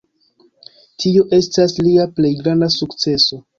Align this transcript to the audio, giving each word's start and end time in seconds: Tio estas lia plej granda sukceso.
Tio 1.03 1.27
estas 1.39 1.77
lia 1.89 2.09
plej 2.17 2.35
granda 2.43 2.73
sukceso. 2.81 3.43